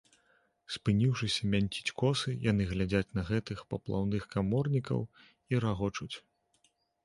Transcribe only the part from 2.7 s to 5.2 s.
глядзяць на гэтых паплаўных каморнікаў